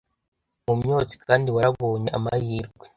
mumyotsi 0.65 1.15
kandi 1.25 1.47
warabonye 1.55 2.09
amahirwe 2.17 2.85